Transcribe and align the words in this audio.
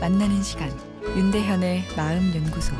만나는 0.00 0.42
시간 0.44 0.70
윤대현의 1.02 1.88
마음 1.96 2.32
연구소 2.34 2.72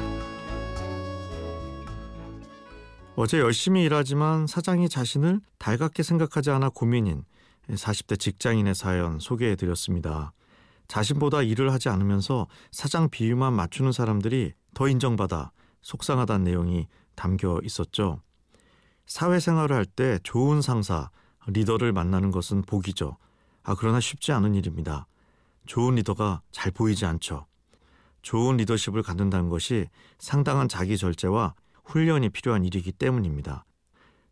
어제 3.16 3.40
열심히 3.40 3.82
일하지만 3.82 4.46
사장이 4.46 4.88
자신을 4.88 5.40
달갑게 5.58 6.04
생각하지 6.04 6.50
않아 6.52 6.68
고민인 6.68 7.24
40대 7.68 8.20
직장인의 8.20 8.76
사연 8.76 9.18
소개해 9.18 9.56
드렸습니다. 9.56 10.32
자신보다 10.86 11.42
일을 11.42 11.72
하지 11.72 11.88
않으면서 11.88 12.46
사장 12.70 13.10
비유만 13.10 13.52
맞추는 13.52 13.90
사람들이 13.90 14.52
더 14.74 14.88
인정받아 14.88 15.50
속상하다는 15.82 16.44
내용이 16.44 16.86
담겨 17.16 17.58
있었죠. 17.64 18.22
사회생활을 19.06 19.74
할 19.74 19.84
때 19.84 20.20
좋은 20.22 20.62
상사, 20.62 21.10
리더를 21.48 21.92
만나는 21.92 22.30
것은 22.30 22.62
복이죠. 22.62 23.16
아, 23.64 23.74
그러나 23.76 23.98
쉽지 23.98 24.30
않은 24.30 24.54
일입니다. 24.54 25.08
좋은 25.68 25.96
리더가 25.96 26.40
잘 26.50 26.72
보이지 26.72 27.04
않죠. 27.04 27.46
좋은 28.22 28.56
리더십을 28.56 29.02
갖는다는 29.02 29.50
것이 29.50 29.86
상당한 30.18 30.66
자기 30.66 30.96
절제와 30.96 31.54
훈련이 31.84 32.30
필요한 32.30 32.64
일이기 32.64 32.90
때문입니다. 32.90 33.66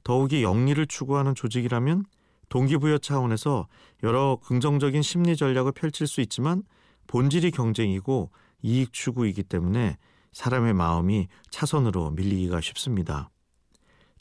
더욱이 0.02 0.42
영리를 0.42 0.84
추구하는 0.86 1.34
조직이라면 1.34 2.06
동기부여 2.48 2.98
차원에서 2.98 3.68
여러 4.02 4.38
긍정적인 4.44 5.02
심리 5.02 5.36
전략을 5.36 5.72
펼칠 5.72 6.06
수 6.06 6.22
있지만 6.22 6.62
본질이 7.06 7.50
경쟁이고 7.50 8.30
이익 8.62 8.94
추구이기 8.94 9.42
때문에 9.42 9.98
사람의 10.32 10.72
마음이 10.72 11.28
차선으로 11.50 12.12
밀리기가 12.12 12.62
쉽습니다. 12.62 13.28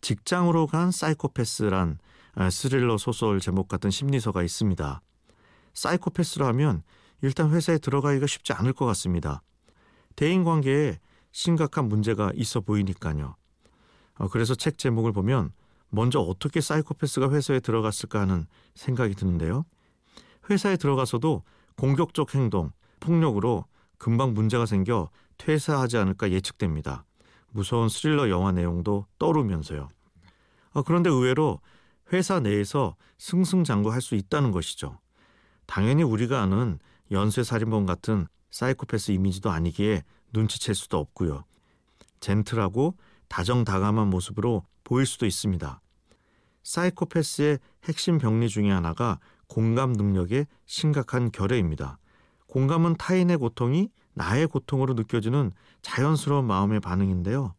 직장으로 0.02 0.68
간 0.68 0.92
사이코패스란 0.92 1.98
아, 2.34 2.50
스릴러 2.50 2.98
소설 2.98 3.40
제목 3.40 3.70
같은 3.70 3.90
심리서가 3.90 4.44
있습니다. 4.44 5.02
사이코패스라면 5.74 6.84
일단 7.22 7.52
회사에 7.52 7.78
들어가기가 7.78 8.28
쉽지 8.28 8.54
않을 8.54 8.74
것 8.74 8.86
같습니다. 8.86 9.42
대인 10.16 10.44
관계에 10.44 11.00
심각한 11.32 11.90
문제가 11.90 12.32
있어 12.36 12.62
보이니까요. 12.62 13.36
어, 14.18 14.28
그래서 14.30 14.56
책 14.56 14.78
제목을 14.78 15.12
보면 15.12 15.52
먼저 15.90 16.20
어떻게 16.20 16.62
사이코패스가 16.62 17.32
회사에 17.32 17.60
들어갔을까 17.60 18.22
하는 18.22 18.48
생각이 18.76 19.16
드는데요. 19.16 19.66
회사에 20.50 20.78
들어가서도 20.78 21.44
공격적 21.78 22.36
행동, 22.36 22.72
폭력으로 23.00 23.66
금방 23.98 24.34
문제가 24.34 24.66
생겨 24.66 25.10
퇴사하지 25.38 25.98
않을까 25.98 26.32
예측됩니다. 26.32 27.06
무서운 27.50 27.90
스릴러 27.90 28.30
영화 28.30 28.52
내용도 28.52 29.06
떠오르면서요. 29.20 29.90
어, 30.72 30.82
그런데 30.84 31.10
의외로 31.10 31.62
회사 32.14 32.40
내에서 32.40 32.96
승승장구할 33.18 34.02
수 34.02 34.16
있다는 34.16 34.52
것이죠. 34.52 35.00
당연히 35.66 36.04
우리가 36.04 36.42
아는 36.42 36.80
연쇄살인범 37.12 37.86
같은 37.86 38.28
사이코패스 38.52 39.12
이미지도 39.12 39.52
아니기에 39.52 40.04
눈치챌 40.34 40.74
수도 40.74 40.98
없고요. 40.98 41.44
젠틀하고 42.20 42.96
다정다감한 43.28 44.10
모습으로 44.10 44.66
보일 44.84 45.06
수도 45.06 45.26
있습니다. 45.26 45.82
사이코패스의 46.64 47.60
핵심 47.84 48.18
병리 48.18 48.50
중의 48.50 48.72
하나가 48.72 49.20
공감 49.48 49.94
능력의 49.94 50.48
심각한 50.66 51.32
결여입니다. 51.32 52.00
공감은 52.48 52.96
타인의 52.96 53.38
고통이 53.38 53.90
나의 54.14 54.48
고통으로 54.48 54.94
느껴지는 54.94 55.52
자연스러운 55.82 56.46
마음의 56.46 56.80
반응인데요. 56.80 57.54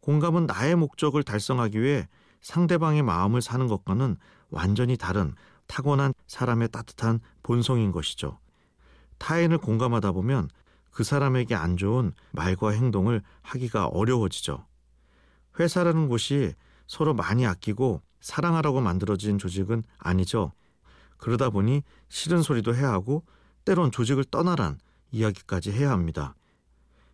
공감은 0.00 0.46
나의 0.46 0.76
목적을 0.76 1.22
달성하기 1.22 1.80
위해 1.80 2.06
상대방의 2.42 3.02
마음을 3.02 3.40
사는 3.40 3.66
것과는 3.66 4.16
완전히 4.50 4.96
다른 4.96 5.34
타고난 5.66 6.12
사람의 6.26 6.68
따뜻한 6.68 7.20
본성인 7.42 7.90
것이죠. 7.90 8.38
타인을 9.18 9.58
공감하다 9.58 10.12
보면 10.12 10.48
그 10.90 11.04
사람에게 11.04 11.54
안 11.54 11.76
좋은 11.76 12.12
말과 12.32 12.70
행동을 12.70 13.22
하기가 13.42 13.86
어려워지죠. 13.86 14.66
회사라는 15.58 16.08
곳이 16.08 16.54
서로 16.86 17.14
많이 17.14 17.46
아끼고 17.46 18.02
사랑하라고 18.20 18.80
만들어진 18.80 19.38
조직은 19.38 19.82
아니죠. 19.98 20.52
그러다 21.16 21.50
보니 21.50 21.82
싫은 22.08 22.42
소리도 22.42 22.74
해야 22.74 22.92
하고 22.92 23.24
때론 23.64 23.90
조직을 23.90 24.24
떠나란 24.24 24.78
이야기까지 25.10 25.72
해야 25.72 25.90
합니다. 25.90 26.34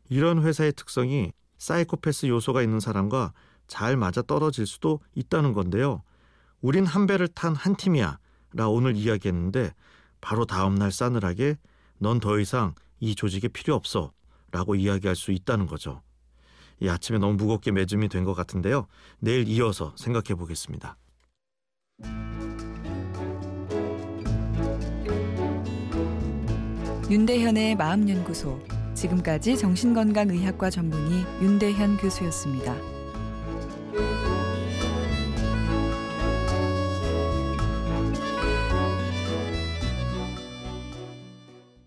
이런 0.09 0.43
회사의 0.43 0.73
특성이 0.73 1.33
사이코패스 1.59 2.27
요소가 2.27 2.63
있는 2.63 2.81
사람과 2.81 3.33
잘 3.67 3.97
맞아 3.97 4.23
떨어질 4.23 4.67
수도 4.67 5.01
있다는 5.15 5.53
건데요. 5.53 6.03
우린 6.61 6.85
한 6.87 7.07
배를 7.07 7.29
탄 7.29 7.55
한 7.55 7.77
팀이야. 7.77 8.19
라 8.53 8.69
오늘 8.69 8.97
이야기했는데 8.97 9.73
바로 10.21 10.45
다음날 10.45 10.91
싸늘하게 10.91 11.57
넌 12.01 12.19
더 12.19 12.39
이상 12.41 12.75
이 12.99 13.15
조직에 13.15 13.49
필요 13.49 13.75
없어. 13.75 14.13
라고 14.53 14.75
이야기할 14.75 15.15
수 15.15 15.31
있다는 15.31 15.67
거죠. 15.67 16.03
이 16.81 16.89
아침에 16.89 17.19
너무 17.19 17.35
무겁게 17.35 17.71
매줌이 17.71 18.09
된 18.09 18.25
것 18.25 18.35
같은데요. 18.35 18.87
내일 19.21 19.47
이어서 19.49 19.95
생각해 19.97 20.35
보겠습니다. 20.35 20.97
윤대현의 27.11 27.77
마음연구소 27.77 28.61
지금까지 28.95 29.57
정신건강의학과 29.57 30.71
전문의 30.71 31.25
윤대현 31.43 31.97
교수였습니다. 31.99 32.75